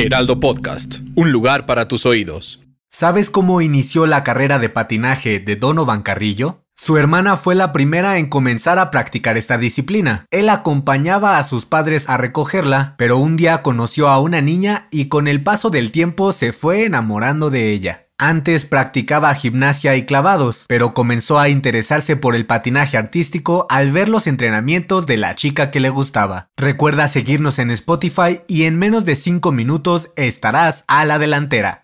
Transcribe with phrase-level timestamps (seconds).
[0.00, 2.60] Heraldo Podcast, un lugar para tus oídos.
[2.88, 6.64] ¿Sabes cómo inició la carrera de patinaje de Donovan Carrillo?
[6.74, 10.24] Su hermana fue la primera en comenzar a practicar esta disciplina.
[10.30, 15.08] Él acompañaba a sus padres a recogerla, pero un día conoció a una niña y
[15.08, 18.06] con el paso del tiempo se fue enamorando de ella.
[18.22, 24.10] Antes practicaba gimnasia y clavados, pero comenzó a interesarse por el patinaje artístico al ver
[24.10, 26.50] los entrenamientos de la chica que le gustaba.
[26.58, 31.80] Recuerda seguirnos en Spotify y en menos de 5 minutos estarás a la delantera.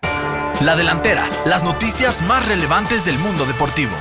[0.63, 3.95] La delantera, las noticias más relevantes del mundo deportivo.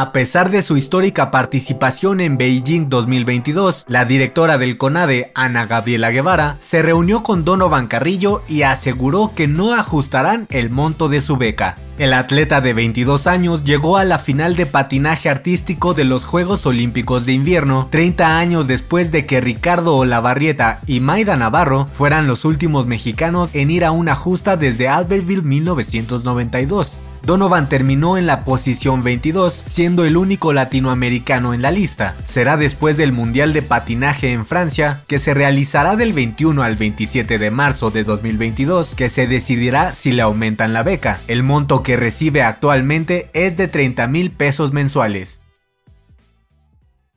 [0.00, 6.10] A pesar de su histórica participación en Beijing 2022, la directora del CONADE, Ana Gabriela
[6.10, 11.36] Guevara, se reunió con Donovan Carrillo y aseguró que no ajustarán el monto de su
[11.36, 11.74] beca.
[11.98, 16.64] El atleta de 22 años llegó a la final de patinaje artístico de los Juegos
[16.64, 22.46] Olímpicos de Invierno 30 años después de que Ricardo Olavarrieta y Maida Navarro fueran los
[22.46, 26.98] últimos mexicanos en ir a una justa desde Albertville 1992.
[27.22, 32.16] Donovan terminó en la posición 22, siendo el único latinoamericano en la lista.
[32.24, 37.38] Será después del Mundial de Patinaje en Francia, que se realizará del 21 al 27
[37.38, 41.20] de marzo de 2022, que se decidirá si le aumentan la beca.
[41.26, 45.40] El monto que recibe actualmente es de 30 mil pesos mensuales.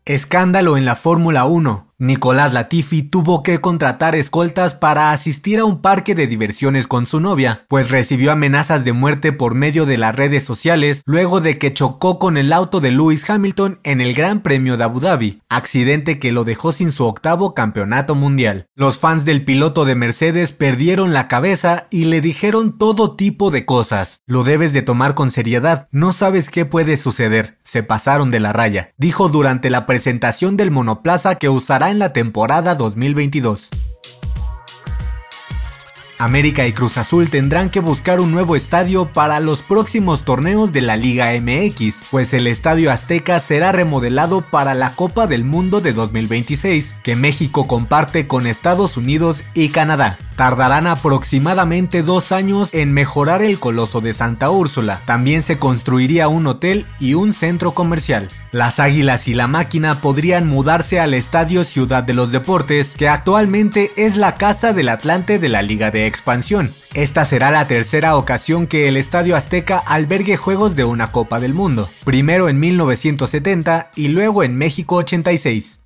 [0.06, 1.93] Escándalo en la Fórmula 1.
[2.04, 7.22] Nicolás Latifi tuvo que contratar escoltas para asistir a un parque de diversiones con su
[7.22, 11.74] novia, pues recibió amenazas de muerte por medio de las redes sociales luego de que
[11.74, 16.20] chocó con el auto de Lewis Hamilton en el Gran Premio de Abu Dhabi, accidente
[16.20, 18.66] que lo dejó sin su octavo campeonato mundial.
[18.76, 23.64] Los fans del piloto de Mercedes perdieron la cabeza y le dijeron todo tipo de
[23.64, 24.20] cosas.
[24.28, 28.52] Lo debes de tomar con seriedad, no sabes qué puede suceder, se pasaron de la
[28.52, 33.70] raya, dijo durante la presentación del monoplaza que usará en la temporada 2022.
[36.18, 40.82] América y Cruz Azul tendrán que buscar un nuevo estadio para los próximos torneos de
[40.82, 45.94] la Liga MX, pues el Estadio Azteca será remodelado para la Copa del Mundo de
[45.94, 50.18] 2026, que México comparte con Estados Unidos y Canadá.
[50.36, 55.02] Tardarán aproximadamente dos años en mejorar el Coloso de Santa Úrsula.
[55.06, 58.30] También se construiría un hotel y un centro comercial.
[58.52, 63.92] Las Águilas y la Máquina podrían mudarse al Estadio Ciudad de los Deportes, que actualmente
[63.98, 66.72] es la casa del Atlante de la Liga de Expansión.
[66.94, 71.54] Esta será la tercera ocasión que el Estadio Azteca albergue juegos de una Copa del
[71.54, 75.80] Mundo, primero en 1970 y luego en México 86.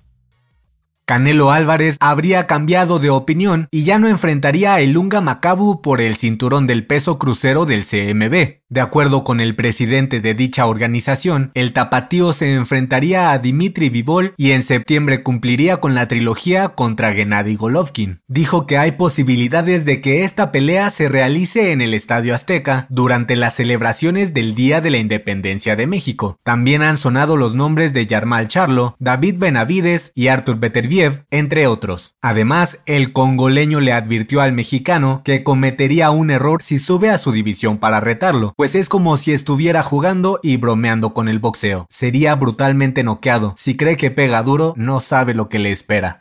[1.08, 6.16] Canelo Álvarez habría cambiado de opinión y ya no enfrentaría a Elunga Macabu por el
[6.16, 8.60] cinturón del peso crucero del CMB.
[8.70, 14.34] De acuerdo con el presidente de dicha organización, el tapatío se enfrentaría a Dimitri Vivol
[14.36, 18.20] y en septiembre cumpliría con la trilogía contra Gennady Golovkin.
[18.28, 23.36] Dijo que hay posibilidades de que esta pelea se realice en el Estadio Azteca durante
[23.36, 26.38] las celebraciones del Día de la Independencia de México.
[26.42, 32.16] También han sonado los nombres de Yarmal Charlo, David Benavides y Artur Beterbiev, entre otros.
[32.20, 37.32] Además, el congoleño le advirtió al mexicano que cometería un error si sube a su
[37.32, 41.86] división para retarlo, pues es como si estuviera jugando y bromeando con el boxeo.
[41.90, 43.54] Sería brutalmente noqueado.
[43.56, 46.18] Si cree que pega duro, no sabe lo que le espera.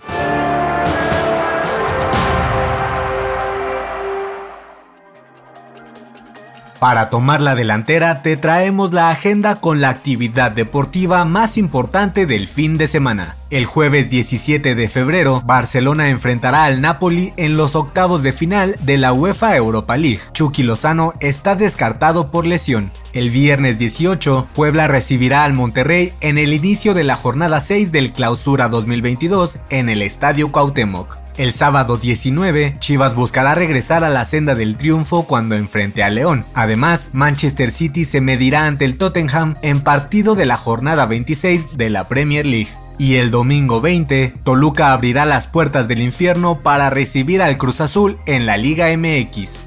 [6.80, 12.48] Para tomar la delantera te traemos la agenda con la actividad deportiva más importante del
[12.48, 13.36] fin de semana.
[13.50, 18.98] El jueves 17 de febrero, Barcelona enfrentará al Napoli en los octavos de final de
[18.98, 20.20] la UEFA Europa League.
[20.34, 22.92] Chucky Lozano está descartado por lesión.
[23.12, 28.12] El viernes 18, Puebla recibirá al Monterrey en el inicio de la jornada 6 del
[28.12, 31.27] Clausura 2022 en el Estadio Cuauhtémoc.
[31.38, 36.44] El sábado 19, Chivas buscará regresar a la senda del triunfo cuando enfrente a León.
[36.56, 41.92] Además, Manchester City se medirá ante el Tottenham en partido de la jornada 26 de
[41.92, 42.72] la Premier League.
[42.98, 48.18] Y el domingo 20, Toluca abrirá las puertas del infierno para recibir al Cruz Azul
[48.26, 49.67] en la Liga MX.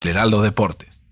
[0.00, 1.07] Heraldo Deportes.